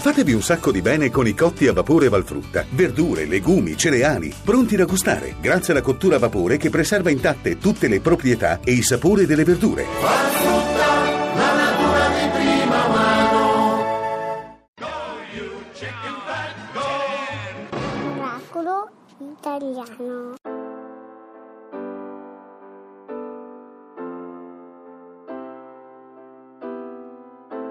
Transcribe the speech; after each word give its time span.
Fatevi 0.00 0.32
un 0.32 0.42
sacco 0.42 0.70
di 0.70 0.80
bene 0.80 1.10
con 1.10 1.26
i 1.26 1.34
cotti 1.34 1.66
a 1.66 1.72
vapore 1.72 2.08
Valfrutta. 2.08 2.64
Verdure, 2.70 3.26
legumi, 3.26 3.76
cereali, 3.76 4.32
pronti 4.44 4.76
da 4.76 4.84
gustare, 4.84 5.34
grazie 5.40 5.72
alla 5.72 5.82
cottura 5.82 6.16
a 6.16 6.18
vapore 6.20 6.56
che 6.56 6.70
preserva 6.70 7.10
intatte 7.10 7.58
tutte 7.58 7.88
le 7.88 8.00
proprietà 8.00 8.60
e 8.62 8.72
i 8.72 8.82
sapori 8.82 9.26
delle 9.26 9.42
verdure. 9.42 9.84
Valfrutta, 10.00 10.86
la 11.34 11.52
natura 11.52 12.08
di 12.08 12.28
prima 12.32 12.88
mano. 12.88 14.56
Oracolo 18.14 18.90
italiano. 19.18 20.37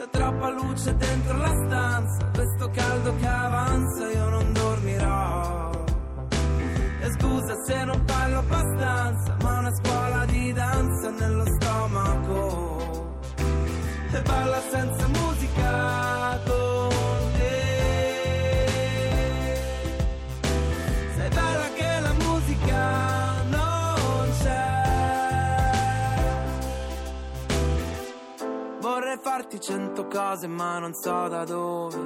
C'è 0.00 0.08
troppa 0.08 0.48
luce 0.48 0.96
dentro 0.96 1.36
la 1.36 1.52
stanza, 1.66 2.30
questo 2.32 2.70
caldo 2.70 3.16
che 3.16 3.26
avanza 3.26 4.10
io 4.10 4.28
non 4.30 4.50
dormirò. 4.54 5.70
E 7.00 7.10
scusa 7.18 7.54
se 7.66 7.84
non 7.84 8.02
parlo 8.06 8.38
abbastanza, 8.38 9.36
ma 9.42 9.58
una 9.58 9.74
scuola 9.74 10.24
di 10.24 10.54
danza 10.54 11.10
nello 11.10 11.44
stomaco. 11.44 13.18
E 14.10 14.22
balla 14.22 14.60
senza 14.70 15.06
musica 15.08 15.29
Cento 29.60 30.06
cose 30.06 30.46
ma 30.46 30.78
non 30.78 30.94
so 30.94 31.28
da 31.28 31.44
dove 31.44 31.98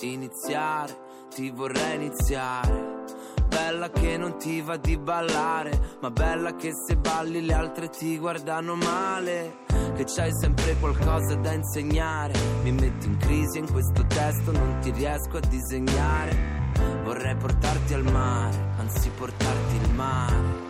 iniziare, 0.00 1.26
ti 1.28 1.50
vorrei 1.50 1.96
iniziare. 1.96 3.04
Bella 3.48 3.90
che 3.90 4.16
non 4.16 4.38
ti 4.38 4.62
va 4.62 4.78
di 4.78 4.96
ballare, 4.96 5.98
ma 6.00 6.10
bella 6.10 6.56
che 6.56 6.70
se 6.72 6.96
balli 6.96 7.44
le 7.44 7.52
altre 7.52 7.90
ti 7.90 8.16
guardano 8.16 8.76
male. 8.76 9.58
Che 9.94 10.04
c'hai 10.04 10.30
sempre 10.40 10.74
qualcosa 10.80 11.34
da 11.34 11.52
insegnare. 11.52 12.32
Mi 12.62 12.72
metti 12.72 13.08
in 13.08 13.18
crisi 13.18 13.58
in 13.58 13.70
questo 13.70 14.06
testo, 14.06 14.50
non 14.50 14.78
ti 14.80 14.90
riesco 14.90 15.36
a 15.36 15.40
disegnare. 15.40 16.72
Vorrei 17.04 17.36
portarti 17.36 17.92
al 17.92 18.04
mare, 18.04 18.56
anzi 18.78 19.10
portarti 19.10 19.76
il 19.76 19.94
mare. 19.94 20.68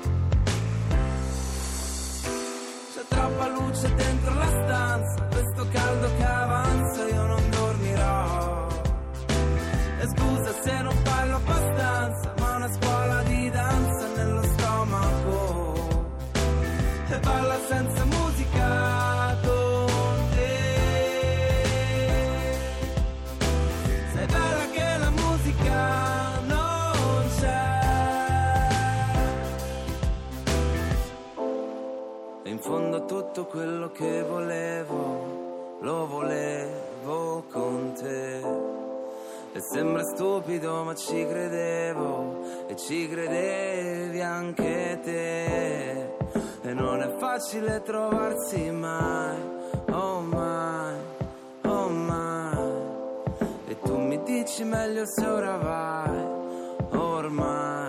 C'è 2.94 3.04
troppa 3.06 3.48
luce 3.48 3.94
dentro 3.94 4.34
la 4.34 4.48
stanza, 4.48 5.28
in 32.60 32.66
fondo 32.66 33.06
tutto 33.06 33.46
quello 33.46 33.90
che 33.90 34.22
volevo, 34.22 35.78
lo 35.80 36.06
volevo 36.06 37.44
con 37.50 37.94
te. 37.94 38.36
E 39.52 39.60
sembra 39.72 40.02
stupido 40.04 40.84
ma 40.84 40.94
ci 40.94 41.26
credevo 41.26 42.68
e 42.68 42.76
ci 42.76 43.08
credevi 43.08 44.20
anche 44.20 45.00
te. 45.02 46.16
E 46.60 46.74
non 46.74 47.00
è 47.00 47.16
facile 47.16 47.80
trovarsi 47.82 48.70
mai, 48.70 49.38
oh 49.92 50.20
mai, 50.20 50.96
oh 51.62 51.88
mai. 51.88 52.58
E 53.68 53.80
tu 53.80 53.96
mi 53.96 54.22
dici 54.22 54.64
meglio 54.64 55.06
se 55.06 55.24
ora 55.24 55.56
vai, 55.56 56.26
ormai 56.90 57.79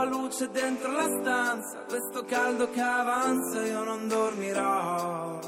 troppa 0.00 0.04
luce 0.04 0.48
dentro 0.50 0.92
la 0.92 1.06
stanza, 1.20 1.78
questo 1.86 2.24
caldo 2.24 2.70
che 2.70 2.80
avanza 2.80 3.64
io 3.66 3.84
non 3.84 4.08
dormirò. 4.08 5.38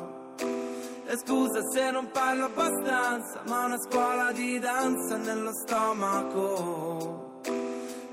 E 1.06 1.16
scusa 1.18 1.60
se 1.70 1.90
non 1.90 2.10
parlo 2.10 2.44
abbastanza, 2.46 3.42
ma 3.46 3.64
una 3.64 3.78
scuola 3.78 4.32
di 4.32 4.58
danza 4.58 5.16
nello 5.16 5.52
stomaco. 5.52 7.40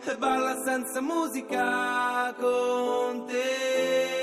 E 0.04 0.18
balla 0.18 0.62
senza 0.64 1.02
musica 1.02 2.34
con 2.40 3.26
te. 3.26 4.18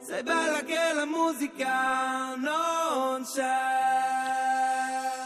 Sei 0.00 0.22
bella 0.22 0.60
che 0.60 0.92
la 0.94 1.06
musica 1.06 2.34
non 2.36 3.22
c'è. 3.22 3.87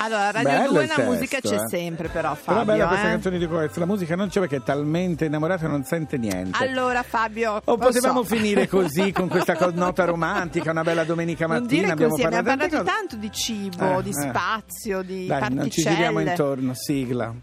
Allora, 0.05 0.31
Radio 0.33 0.51
Bello 0.51 0.73
2 0.73 0.83
il 0.83 0.89
la 0.89 0.95
testo, 0.95 1.11
musica 1.11 1.41
c'è 1.41 1.55
eh. 1.55 1.69
sempre, 1.69 2.09
però 2.09 2.35
Però 2.35 2.57
Fabio. 2.57 2.65
bella 2.65 2.87
questa 2.89 3.07
eh. 3.07 3.11
canzone 3.11 3.39
di 3.39 3.47
questo, 3.47 3.81
la 3.81 3.87
musica 3.87 4.17
non 4.17 4.29
c'è 4.29 4.41
perché 4.41 4.57
è 4.57 4.63
talmente 4.63 5.25
innamorato 5.27 5.63
che 5.63 5.69
non 5.71 5.85
sente 5.85 6.19
niente. 6.19 6.63
Allora, 6.63 7.03
Fabio. 7.03 7.61
o 7.65 7.77
potevamo 7.77 8.23
so. 8.25 8.35
finire 8.35 8.67
così 8.67 9.13
con 9.13 9.29
questa 9.29 9.55
nota 9.73 10.05
romantica, 10.05 10.71
una 10.71 10.83
bella 10.83 11.05
domenica 11.05 11.47
Non 11.47 11.61
mattina. 11.63 11.81
dire 11.81 11.93
abbiamo 11.93 12.11
così, 12.13 12.25
abbiamo 12.25 12.43
parlato 12.45 12.69
parlato 12.69 12.85
tante 12.85 13.01
tanto 13.01 13.17
di 13.17 13.33
cibo, 13.33 13.99
Eh, 13.99 14.03
di 14.03 14.11
eh. 14.11 14.13
spazio, 14.13 15.03
di. 15.03 15.27
Dai, 15.27 15.41
non 15.55 15.71
ci 15.71 15.83
giriamo 15.83 16.15
particelle. 16.23 16.31
intorno, 16.31 16.75
sigla. 16.75 17.35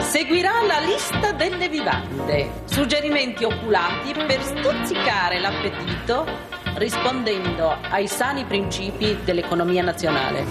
Seguirà 0.00 0.62
la 0.66 0.80
lista 0.80 1.32
delle 1.32 1.68
vivande, 1.68 2.50
suggerimenti 2.64 3.44
oculati 3.44 4.12
per 4.12 4.42
stuzzicare 4.42 5.38
l'appetito 5.40 6.26
rispondendo 6.76 7.76
ai 7.90 8.06
sani 8.06 8.44
principi 8.44 9.16
dell'economia 9.24 9.82
nazionale. 9.82 10.44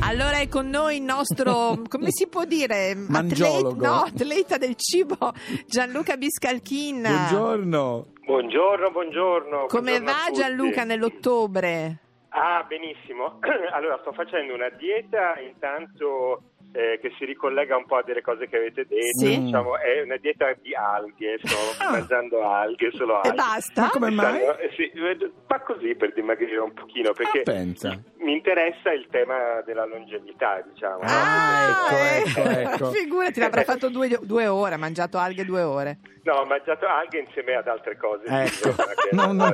Allora 0.00 0.38
è 0.38 0.48
con 0.48 0.68
noi 0.68 0.96
il 0.96 1.02
nostro, 1.02 1.82
come 1.88 2.10
si 2.10 2.26
può 2.26 2.44
dire? 2.44 2.96
Atleta, 3.10 3.74
no, 3.76 4.02
atleta 4.02 4.58
del 4.58 4.74
cibo, 4.76 5.32
Gianluca 5.66 6.16
Biscalchin. 6.16 7.02
Buongiorno. 7.02 8.06
Buongiorno, 8.24 8.90
buongiorno. 8.90 9.66
Come 9.66 10.00
buongiorno 10.00 10.12
va. 10.12 10.30
Gianluca 10.32 10.84
nell'ottobre? 10.84 11.98
Ah, 12.30 12.64
benissimo. 12.68 13.38
Allora, 13.72 13.98
sto 14.00 14.12
facendo 14.12 14.54
una 14.54 14.68
dieta 14.70 15.38
intanto 15.40 16.42
eh, 16.72 16.98
che 17.02 17.12
si 17.18 17.24
ricollega 17.24 17.76
un 17.76 17.84
po' 17.86 17.96
a 17.96 18.02
delle 18.04 18.22
cose 18.22 18.46
che 18.48 18.56
avete 18.56 18.86
detto. 18.86 19.18
Sì. 19.18 19.40
Diciamo, 19.44 19.76
è 19.78 20.02
una 20.02 20.16
dieta 20.16 20.52
di 20.60 20.74
alghe, 20.74 21.38
sto 21.42 21.56
Ah. 21.84 21.90
mangiando 21.90 22.48
alghe, 22.48 22.90
solo 22.92 23.14
E 23.22 23.28
alghe. 23.28 23.34
basta? 23.34 23.82
Ma 23.82 23.88
come 23.90 24.10
mai? 24.10 24.40
Stanno- 24.40 24.58
eh, 24.58 24.70
sì, 24.76 24.82
eh, 24.90 25.30
fa 25.46 25.60
così 25.60 25.94
per 25.96 26.12
dimagrire 26.12 26.58
un 26.58 26.72
pochino, 26.72 27.12
perché 27.12 27.40
Ah, 27.40 27.42
pensa. 27.42 28.00
Mi 28.30 28.36
interessa 28.36 28.92
il 28.92 29.06
tema 29.10 29.60
della 29.64 29.84
longevità, 29.84 30.62
diciamo. 30.72 31.00
Ah, 31.02 32.22
ecco, 32.24 32.40
eh, 32.48 32.60
ecco, 32.62 32.70
ecco. 32.84 32.90
Figurati, 32.92 33.40
l'avrà 33.40 33.62
fatto 33.64 33.88
due, 33.88 34.18
due 34.22 34.46
ore, 34.46 34.74
ha 34.74 34.78
mangiato 34.78 35.18
alghe 35.18 35.44
due 35.44 35.62
ore. 35.62 35.98
No, 36.22 36.34
ho 36.34 36.44
mangiato 36.44 36.86
alghe 36.86 37.18
insieme 37.20 37.54
ad 37.54 37.66
altre 37.66 37.96
cose. 37.96 38.24
Ecco. 38.26 38.74
Che- 38.74 39.08
No, 39.16 39.32
no. 39.32 39.50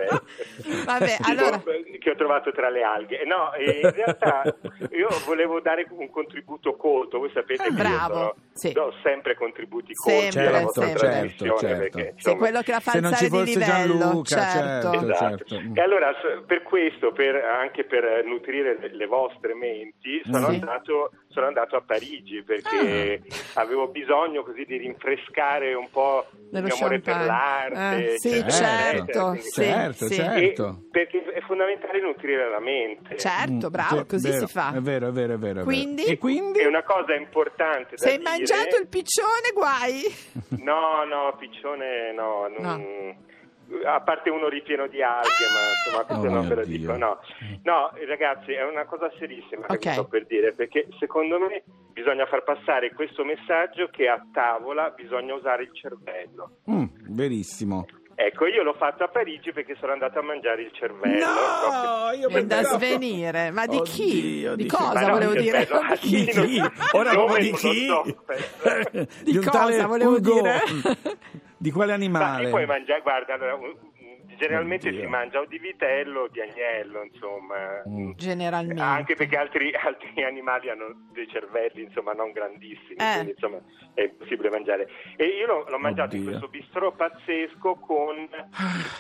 Vabbè, 0.85 1.17
Tipo, 1.17 1.31
allora... 1.31 1.63
che 2.01 2.11
ho 2.11 2.15
trovato 2.17 2.51
tra 2.53 2.69
le 2.69 2.83
alghe. 2.83 3.25
No, 3.25 3.53
in 3.57 3.91
realtà 3.93 4.43
io 4.91 5.09
volevo 5.25 5.61
dare 5.61 5.87
un 5.91 6.11
contributo 6.11 6.75
colto. 6.77 7.19
Voi 7.19 7.31
sapete 7.33 7.63
che 7.63 7.71
Bravo, 7.71 7.93
io 7.93 8.19
sono- 8.19 8.35
sì. 8.53 8.73
do 8.73 8.93
sempre 9.05 9.37
contributi 9.37 9.95
Sempre, 9.95 10.23
colti 10.25 10.39
alla 10.49 10.61
vostra 10.61 10.85
sempre. 10.87 11.09
trasmissione. 11.09 11.59
Certo, 11.61 11.77
perché, 11.79 11.99
certo. 11.99 12.15
Insomma, 12.17 12.37
quello 12.37 12.61
che 12.63 12.71
la 12.73 12.81
fa 12.81 12.93
alzare 12.93 13.29
di 13.29 13.45
livello. 13.45 13.97
Gianluca, 13.99 14.41
certo. 14.49 14.93
Esatto. 14.93 15.45
certo. 15.45 15.71
E 15.73 15.81
allora 15.81 16.13
per 16.45 16.63
questo, 16.63 17.13
per- 17.13 17.45
anche 17.45 17.85
per 17.85 18.25
nutrire 18.25 18.66
le- 18.75 18.95
le 18.95 19.07
vostre 19.07 19.55
menti, 19.55 20.21
sono, 20.25 20.49
Sì. 20.49 20.55
andato, 20.55 21.11
sono 21.29 21.47
andato 21.47 21.77
a 21.77 21.83
Parigi 21.83 22.43
perché 22.43 23.23
avevo 23.55 23.89
bisogno 23.89 24.43
così 24.43 24.65
di 24.65 24.77
rinfrescare 24.79 25.75
un 25.75 25.89
po' 25.91 26.27
il 26.33 26.49
Dello 26.51 26.67
mio 26.67 26.75
amore 26.77 27.01
per 27.01 27.17
l'arte. 27.25 28.15
Eh, 28.15 28.19
sì, 28.19 28.31
certo, 28.49 28.51
eccetera, 28.51 29.25
quindi- 29.31 29.51
certo, 29.51 30.07
sì. 30.07 30.15
certo. 30.15 30.83
Perché 30.91 31.25
è 31.25 31.41
fondamentale 31.41 32.01
nutrire 32.01 32.49
la 32.49 32.61
mente. 32.61 33.17
Certo, 33.17 33.69
Mm, 33.69 33.71
bravo, 33.71 33.97
sì, 33.99 34.07
così 34.07 34.29
vero, 34.31 34.47
si 34.47 34.53
fa. 34.53 34.73
È 34.75 34.81
vero, 34.81 35.09
è 35.09 35.13
vero, 35.13 35.35
è 35.35 35.39
vero. 35.39 35.61
è. 35.61 35.65
Quindi? 35.65 36.05
E 36.05 36.19
quindi? 36.19 36.59
E 36.61 36.67
una 36.67 36.83
cosa 36.83 37.15
importante 37.15 37.91
da 37.97 37.97
Se 37.97 38.11
hai 38.11 38.19
dire- 38.19 38.31
mangiato 38.31 38.77
il 38.77 38.89
piccione, 38.89 39.51
guai. 39.55 40.03
No, 40.63 41.05
no, 41.05 41.35
piccione 41.39 42.13
no, 42.13 42.49
non- 42.59 43.17
a 43.85 44.01
parte 44.01 44.31
uno 44.31 44.49
ripieno 44.49 44.87
di 44.87 45.03
alghe, 45.03 45.47
ma 45.53 45.61
insomma 45.75 46.05
questo 46.05 46.27
Oh 46.27 46.31
non 46.31 46.49
ve 46.49 46.55
lo 46.55 46.65
Dio. 46.65 46.79
dico, 46.79 46.97
no. 46.97 47.19
No, 47.65 47.91
ragazzi, 48.07 48.53
è 48.53 48.65
una 48.65 48.85
cosa 48.85 49.11
serissima 49.19 49.67
che 49.67 49.75
Ok. 49.75 49.85
vi 49.87 49.93
sto 49.93 50.05
per 50.07 50.27
dire, 50.27 50.53
perché 50.53 50.87
secondo 50.99 51.39
me 51.39 51.63
bisogna 51.93 52.27
far 52.27 52.45
passare 52.45 52.93
questo 52.93 53.25
messaggio 53.25 53.89
che 53.89 54.09
a 54.09 54.25
tavola 54.33 54.91
bisogna 54.91 55.35
usare 55.35 55.65
il 55.65 55.71
cervello. 55.75 56.59
Mm, 56.71 56.85
verissimo. 57.17 57.87
Ecco, 58.19 58.47
io 58.47 58.63
l'ho 58.63 58.73
fatto 58.79 59.05
a 59.05 59.09
Parigi 59.09 59.53
perché 59.53 59.77
sono 59.79 59.93
andato 59.93 60.19
a 60.19 60.23
mangiare 60.23 60.63
il 60.63 60.71
cervello. 60.73 61.27
No, 61.27 62.13
io 62.19 62.29
È 62.29 62.45
da 62.47 62.63
svenire. 62.73 63.51
Ma 63.51 63.67
di 63.67 63.79
chi? 63.83 64.47
Oddio, 64.47 64.57
Di 64.57 64.63
di 64.63 64.69
cosa 64.71 65.01
no, 65.01 65.13
volevo 65.13 65.35
dire? 65.35 65.67
Di 65.67 65.97
chi? 65.99 66.25
Di 66.25 66.31
chi? 66.31 66.61
Ora 66.93 67.11
proprio 67.11 67.39
di 67.39 67.53
chi? 67.53 67.87
so. 67.87 68.03
Di 69.23 69.37
cosa 69.45 69.87
volevo 69.87 70.15
Ugo. 70.17 70.33
dire? 70.41 70.61
Di 71.59 71.71
quale 71.71 71.91
Ma 71.91 71.95
animale? 71.97 72.45
si 72.45 72.51
puoi 72.51 72.67
mangiare, 72.67 73.01
guarda, 73.01 73.35
allora, 73.35 73.59
generalmente 74.37 74.89
Oddio. 74.89 75.01
si 75.01 75.07
mangia 75.07 75.41
o 75.41 75.47
di 75.47 75.59
vitello 75.59 76.23
o 76.23 76.29
di 76.29 76.41
agnello, 76.41 77.03
insomma. 77.03 77.83
Mm. 77.89 78.13
Generalmente. 78.17 78.83
Anche 78.83 79.15
perché 79.15 79.37
altri, 79.37 79.73
altri 79.77 80.23
animali 80.25 80.71
hanno 80.71 81.09
dei 81.13 81.29
cervelli, 81.29 81.83
insomma, 81.83 82.13
non 82.13 82.33
grandissimi, 82.33 82.97
Eh. 82.97 83.13
quindi 83.15 83.31
insomma 83.33 83.59
è 83.95 84.03
impossibile 84.03 84.51
mangiare. 84.51 84.89
E 85.17 85.25
io 85.25 85.47
l'ho, 85.47 85.65
l'ho 85.69 85.79
mangiato 85.79 86.17
in 86.17 86.23
Oddio. 86.23 86.39
questo 86.39 86.49
bistrò 86.49 86.93
pazzesco 86.93 87.75
con 87.77 88.17
il 88.19 88.29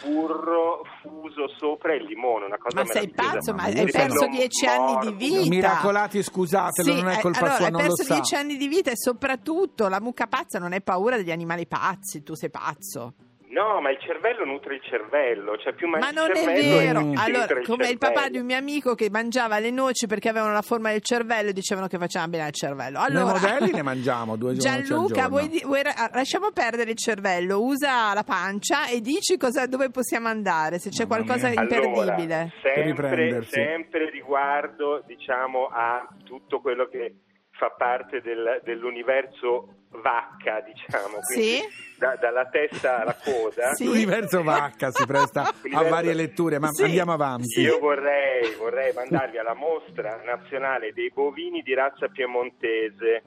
burro 0.04 0.84
fuso 1.02 1.48
sopra 1.58 1.92
e 1.92 1.96
il 1.96 2.04
limone, 2.04 2.46
una 2.46 2.58
cosa 2.58 2.80
Ma 2.80 2.86
sei 2.86 3.08
pazzo, 3.10 3.52
ma 3.54 3.64
hai 3.64 3.84
perso 3.90 4.26
dieci 4.28 4.66
anni 4.66 5.06
di 5.06 5.12
vita. 5.12 5.48
Miracolati, 5.48 6.22
scusatelo, 6.22 6.94
non 6.94 7.08
è 7.08 7.18
eh, 7.18 7.20
colpa 7.20 7.38
allora, 7.38 7.54
sua, 7.54 7.64
hai 7.66 7.70
non 7.72 7.80
lo 7.82 7.86
perso 7.88 8.02
sa. 8.04 8.14
dieci 8.14 8.34
anni 8.34 8.56
di 8.56 8.68
vita 8.68 8.90
e 8.90 8.96
soprattutto 8.96 9.88
la 9.88 10.00
mucca 10.00 10.26
pazza 10.26 10.58
non 10.58 10.72
hai 10.72 10.82
paura 10.82 11.16
degli 11.16 11.30
animali 11.30 11.66
pazzi, 11.66 12.22
tu 12.22 12.34
sei 12.34 12.50
pazzo. 12.50 13.14
No, 13.56 13.80
ma 13.80 13.90
il 13.90 13.98
cervello 14.00 14.44
nutre 14.44 14.74
il 14.74 14.82
cervello, 14.82 15.56
cioè 15.56 15.72
più 15.72 15.88
mangi 15.88 16.04
Ma 16.04 16.10
non 16.20 16.30
il 16.30 16.36
è 16.36 16.42
cervello 16.44 16.76
vero. 16.76 16.98
Allora, 16.98 17.38
nutre 17.40 17.62
come 17.62 17.88
il 17.88 17.96
papà 17.96 18.12
cervello. 18.12 18.30
di 18.32 18.38
un 18.38 18.44
mio 18.46 18.56
amico 18.58 18.94
che 18.94 19.08
mangiava 19.10 19.58
le 19.58 19.70
noci 19.70 20.06
perché 20.06 20.28
avevano 20.28 20.52
la 20.52 20.60
forma 20.60 20.90
del 20.90 21.00
cervello 21.02 21.48
e 21.50 21.52
dicevano 21.54 21.86
che 21.86 21.96
facevano 21.96 22.30
bene 22.32 22.44
al 22.44 22.52
cervello. 22.52 22.98
Noi 22.98 23.06
Allora, 23.08 23.32
modelli 23.40 23.72
ne 23.72 23.80
mangiamo 23.82 24.36
due 24.36 24.54
giorni 24.54 24.76
al 24.78 24.82
Gianluca, 24.84 25.28
vuoi 25.28 25.48
di- 25.48 25.62
vuoi 25.64 25.82
ra- 25.82 26.10
lasciamo 26.12 26.50
perdere 26.52 26.90
il 26.90 26.96
cervello, 26.98 27.62
usa 27.62 28.12
la 28.12 28.24
pancia 28.24 28.88
e 28.88 29.00
dici 29.00 29.38
cosa- 29.38 29.66
dove 29.66 29.88
possiamo 29.90 30.28
andare, 30.28 30.78
se 30.78 30.90
c'è 30.90 31.06
Mamma 31.06 31.24
qualcosa 31.24 31.48
di 31.48 31.54
mia. 31.54 31.62
imperdibile. 31.62 32.34
Allora, 32.34 32.50
Per 32.60 32.72
sempre, 32.74 33.08
riprendersi. 33.08 33.50
sempre 33.52 34.10
riguardo 34.10 35.02
diciamo, 35.06 35.68
a 35.72 36.06
tutto 36.24 36.60
quello 36.60 36.88
che 36.88 37.14
fa 37.58 37.70
parte 37.70 38.20
del- 38.20 38.60
dell'universo 38.64 39.74
vacca, 40.02 40.60
diciamo. 40.60 41.18
Quindi 41.26 41.56
Sì. 41.56 41.62
da- 41.98 42.16
dalla 42.20 42.46
testa 42.46 43.00
alla 43.00 43.16
coda. 43.22 43.72
Sì. 43.74 43.84
L'universo 43.86 44.42
vacca 44.42 44.90
si 44.90 45.06
presta 45.06 45.52
a 45.72 45.82
varie 45.84 46.12
letture, 46.14 46.58
ma 46.58 46.68
Sì. 46.70 46.84
andiamo 46.84 47.12
avanti. 47.12 47.60
Io 47.60 47.78
vorrei, 47.78 48.54
vorrei 48.58 48.92
mandarvi 48.92 49.38
alla 49.38 49.54
mostra 49.54 50.20
nazionale 50.24 50.92
dei 50.92 51.10
bovini 51.14 51.62
di 51.62 51.72
razza 51.74 52.08
piemontese 52.08 53.22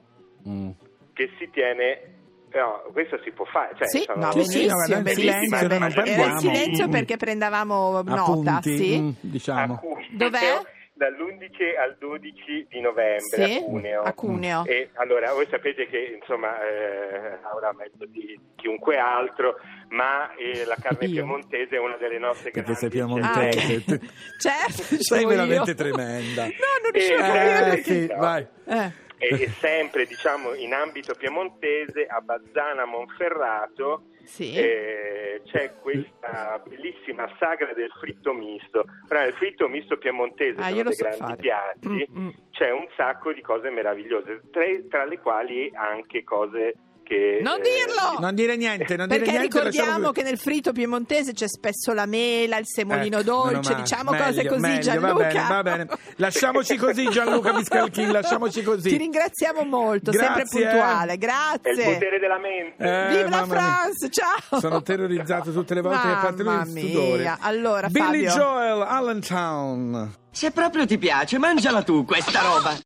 Mm. 0.48 0.70
che 1.12 1.30
si 1.38 1.50
tiene. 1.50 2.14
No, 2.52 2.82
questo 2.92 3.20
si 3.22 3.30
può 3.30 3.44
fare. 3.44 3.74
Cioè, 3.76 3.86
Sì, 3.88 4.02
sono- 4.04 4.24
no, 4.26 4.32
Sì, 4.32 4.42
sì, 4.44 4.58
benissimo, 4.58 4.80
no, 4.88 4.96
in 4.96 5.02
benissimo. 5.04 5.32
silenzio 5.32 5.56
non 5.68 5.72
Era 5.76 5.86
in 5.86 5.94
parliamo. 5.94 6.38
silenzio 6.40 6.86
Mm. 6.86 6.90
perché 6.90 7.16
prendevamo 7.16 8.02
nota, 8.02 8.22
Appunti, 8.22 8.76
sì. 8.76 8.98
mm, 9.00 9.10
diciamo. 9.20 9.80
Dov'è? 10.12 10.60
Dall'11 11.00 11.78
al 11.78 11.96
12 11.98 12.66
di 12.68 12.80
novembre 12.82 13.46
Sì, 13.46 13.56
a 13.56 13.62
Cuneo. 13.64 14.02
a 14.02 14.12
Cuneo. 14.12 14.64
E 14.66 14.90
allora 14.96 15.32
voi 15.32 15.46
sapete 15.50 15.86
che 15.88 16.18
insomma 16.20 16.60
eh, 16.62 17.38
Laura 17.42 17.72
meglio 17.72 18.04
di 18.06 18.38
chiunque 18.56 18.98
altro, 18.98 19.56
ma 19.88 20.34
eh, 20.34 20.66
la 20.66 20.76
carne 20.80 21.06
Io. 21.06 21.12
piemontese 21.12 21.76
è 21.76 21.78
una 21.78 21.96
delle 21.96 22.18
nostre 22.18 22.50
Perché 22.50 22.74
sei 22.76 22.90
grandi 22.90 23.18
Ah, 23.20 23.30
piemontese. 23.32 23.74
ok. 23.76 23.84
Tu- 23.84 24.06
certo, 24.38 25.02
Sei 25.02 25.24
veramente 25.24 25.70
io. 25.70 25.76
tremenda. 25.76 26.44
No, 26.60 26.66
non 26.82 26.90
riuscivo 26.92 27.22
a 27.22 27.26
Eh, 27.26 27.48
capire 27.48 27.78
Eh, 27.78 27.82
sì, 27.82 28.06
vai. 28.18 28.46
Eh. 28.66 28.92
E, 29.22 29.42
e 29.42 29.48
sempre 29.58 30.04
diciamo 30.04 30.52
in 30.54 30.74
ambito 30.74 31.14
piemontese 31.14 32.06
a 32.06 32.20
Bazzana 32.20 32.84
Monferrato 32.84 34.02
Sì. 34.24 34.54
eh, 34.54 35.42
c'è 35.46 35.72
questa 35.80 36.62
bellissima 36.66 37.28
sagra 37.38 37.72
del 37.72 37.90
fritto 37.98 38.32
misto. 38.32 38.84
Ora, 39.08 39.24
il 39.24 39.34
fritto 39.34 39.68
misto 39.68 39.96
piemontese 39.98 40.60
Ah, 40.60 40.70
dei 40.70 40.92
so 40.92 41.02
grandi 41.02 41.18
fare. 41.20 41.36
piatti, 41.36 41.88
Mm, 41.88 42.18
mm. 42.18 42.28
c'è 42.50 42.70
un 42.70 42.86
sacco 42.96 43.32
di 43.32 43.40
cose 43.40 43.70
meravigliose, 43.70 44.40
tra, 44.50 44.64
tra 44.88 45.04
le 45.04 45.18
quali 45.18 45.70
anche 45.74 46.22
cose 46.24 46.74
che... 47.10 47.40
Non 47.42 47.58
eh, 47.58 47.62
dirlo! 47.62 48.20
Non 48.20 48.34
dire 48.36 48.56
niente, 48.56 48.96
non 48.96 49.08
dire 49.08 49.18
Perché 49.20 49.36
niente. 49.38 49.58
ricordiamo 49.58 50.12
che 50.12 50.22
nel 50.22 50.38
fritto 50.38 50.70
piemontese 50.72 51.32
c'è 51.32 51.48
spesso 51.48 51.92
la 51.92 52.06
mela, 52.06 52.56
il 52.56 52.66
semolino 52.66 53.18
Ecco, 53.18 53.30
dolce, 53.30 53.74
diciamo 53.74 54.12
cose 54.12 54.32
Meglio, 54.36 54.48
così 54.50 54.60
meglio, 54.60 54.80
Gianluca. 54.80 55.12
Va 55.12 55.24
bene, 55.24 55.46
va 55.48 55.62
bene. 55.62 55.88
Lasciamoci 56.16 56.76
così 56.76 57.08
Gianluca 57.10 57.52
Viscalchin, 57.52 58.12
lasciamoci 58.12 58.62
così. 58.62 58.90
Ti 58.90 58.96
ringraziamo 58.96 59.64
molto, 59.64 60.12
Grazie, 60.12 60.46
sempre 60.46 60.68
puntuale, 60.70 61.10
È 61.10 61.14
il 61.14 61.18
grazie. 61.18 61.92
potere 61.94 62.18
della 62.20 62.38
mente. 62.38 62.82
Eh, 62.84 63.08
Viva 63.08 63.28
la 63.28 63.28
mamma 63.30 63.46
mia. 63.46 63.54
France, 63.54 64.10
ciao! 64.10 64.60
Sono 64.60 64.82
terrorizzato 64.82 65.50
tutte 65.52 65.74
le 65.74 65.80
volte 65.80 66.06
che 66.06 66.14
parte 66.14 66.42
lui 66.42 66.54
Mamma 66.54 66.78
il 66.80 66.86
sudore. 66.86 67.22
mia. 67.22 67.38
Allora, 67.40 67.88
Billy 67.88 68.26
Fabio. 68.26 68.30
Joel, 68.30 68.82
Allentown. 68.82 70.14
Se 70.30 70.50
proprio 70.52 70.86
ti 70.86 70.96
piace, 70.98 71.38
mangiala 71.38 71.82
tu 71.82 72.04
questa 72.04 72.40
roba. 72.40 72.76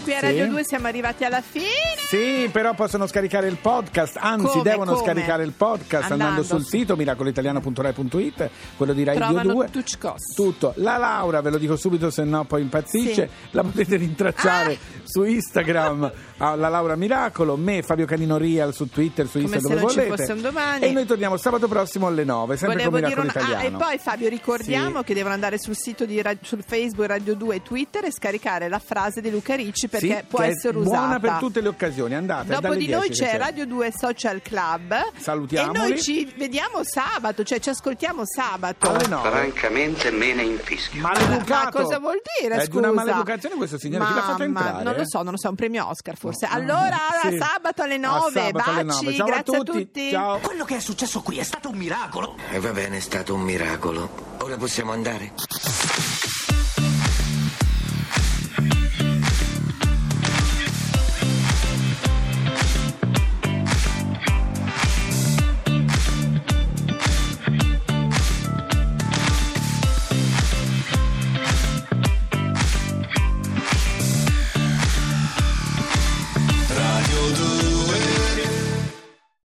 Qui 0.00 0.14
a. 0.14 0.20
Radio 0.20 0.46
2 0.48 0.64
siamo 0.64 0.86
arrivati 0.86 1.24
alla 1.24 1.40
fine. 1.40 1.87
Sì, 2.08 2.48
però 2.50 2.72
possono 2.74 3.06
scaricare 3.06 3.48
il 3.48 3.56
podcast, 3.60 4.16
anzi 4.18 4.46
Come, 4.46 4.62
devono 4.62 4.92
come? 4.94 5.04
scaricare 5.04 5.44
il 5.44 5.52
podcast 5.52 6.10
andando, 6.10 6.24
Andando 6.24 6.42
sul 6.42 6.62
su- 6.62 6.68
sito 6.68 6.96
miracoloitaliano.rai.it, 6.96 8.50
quello 8.76 8.92
di 8.94 9.04
Radio 9.04 9.24
Trovano 9.26 9.52
2. 9.52 9.70
Tuccos. 9.70 10.34
Tutto. 10.34 10.72
La 10.76 10.96
Laura, 10.96 11.40
ve 11.42 11.50
lo 11.50 11.58
dico 11.58 11.76
subito, 11.76 12.10
se 12.10 12.24
no 12.24 12.44
poi 12.44 12.62
impazzisce. 12.62 13.28
Sì. 13.30 13.48
La 13.50 13.62
potete 13.62 13.96
rintracciare 13.96 14.72
Ah! 14.72 14.76
su 15.04 15.22
Instagram, 15.24 16.10
alla 16.38 16.68
Laura 16.68 16.96
Miracolo, 16.96 17.56
me 17.56 17.82
Fabio 17.82 18.06
Canino 18.06 18.38
Real 18.38 18.72
su 18.72 18.88
Twitter, 18.88 19.26
su 19.26 19.40
Come 19.40 19.56
Insta 19.56 19.58
se 19.60 19.74
dove 19.74 19.80
volete. 19.82 20.86
E 20.86 20.92
noi 20.92 21.04
torniamo 21.04 21.36
sabato 21.36 21.68
prossimo 21.68 22.06
alle 22.06 22.24
9, 22.24 22.56
sempre 22.56 22.84
Volevo 22.84 22.90
con 22.90 23.00
Miracolo 23.00 23.22
una... 23.30 23.32
ah, 23.34 23.38
e 23.38 23.52
Italiano. 23.52 23.78
poi 23.78 23.98
Fabio 23.98 24.28
ricordiamo 24.30 24.98
Sì. 25.00 25.04
che 25.04 25.14
devono 25.14 25.34
andare 25.34 25.58
sul 25.58 25.76
sito 25.76 26.06
di 26.06 26.22
sul 26.42 26.62
Facebook 26.66 27.06
Radio 27.06 27.34
2 27.34 27.56
e 27.56 27.62
Twitter 27.62 28.04
e 28.06 28.12
scaricare 28.12 28.68
la 28.68 28.78
frase 28.78 29.20
di 29.20 29.30
Luca 29.30 29.54
Ricci 29.56 29.88
perché 29.88 30.16
Sì, 30.20 30.24
può 30.26 30.40
essere 30.42 30.76
usata. 30.78 30.96
buona 30.98 31.20
per 31.20 31.32
tutte 31.38 31.60
le 31.60 31.68
occasioni, 31.68 31.96
andate. 32.06 32.48
Dopo 32.52 32.74
di 32.74 32.86
10 32.86 32.92
noi 32.92 33.08
c'è 33.10 33.36
Radio 33.36 33.66
2 33.66 33.92
Social 33.96 34.40
Club 34.42 34.94
Salutiamoli. 35.18 35.76
e 35.76 35.80
noi 35.80 36.00
ci 36.02 36.32
vediamo 36.36 36.80
sabato, 36.82 37.42
cioè 37.44 37.60
ci 37.60 37.70
ascoltiamo 37.70 38.22
sabato. 38.24 38.90
Alle 38.90 39.06
9. 39.06 39.30
Francamente 39.30 40.10
me 40.10 40.34
ne 40.34 40.42
infischio. 40.42 41.00
Maleducato. 41.02 41.64
Ma 41.78 41.84
cosa 41.84 41.98
vuol 41.98 42.20
dire? 42.40 42.54
È 42.56 42.66
di 42.66 42.76
una 42.76 42.88
scusa? 42.88 43.04
maleducazione 43.04 43.54
questo 43.56 43.78
signore, 43.78 44.04
chi 44.06 44.14
l'ha 44.14 44.22
fatto 44.22 44.42
entrare? 44.42 44.82
Non 44.82 44.94
lo 44.94 45.04
so, 45.06 45.22
non 45.22 45.32
lo 45.32 45.38
so, 45.38 45.48
un 45.48 45.54
premio 45.54 45.86
Oscar 45.88 46.16
forse. 46.16 46.46
Allora, 46.50 46.96
Sì. 47.22 47.36
sabato 47.38 47.82
alle 47.82 47.94
A 47.94 47.98
9, 47.98 48.30
sabato 48.32 48.70
alle 48.70 48.84
baci, 48.84 49.04
9. 49.04 49.16
Ciao 49.16 49.26
grazie 49.26 49.56
a 49.56 49.62
tutti. 49.62 50.10
Ciao. 50.10 50.38
Quello 50.38 50.64
che 50.64 50.76
è 50.76 50.80
successo 50.80 51.20
qui 51.20 51.38
è 51.38 51.42
stato 51.42 51.68
un 51.70 51.76
miracolo. 51.76 52.36
E 52.50 52.58
va 52.60 52.70
bene, 52.72 52.96
è 52.98 53.00
stato 53.00 53.34
un 53.34 53.40
miracolo. 53.42 54.36
Ora 54.40 54.56
possiamo 54.56 54.92
andare? 54.92 56.17